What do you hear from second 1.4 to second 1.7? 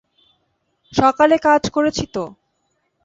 কাজ